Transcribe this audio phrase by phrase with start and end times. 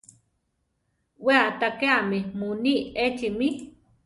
[1.23, 2.73] We aʼtakéame muní
[3.05, 3.47] echi mí.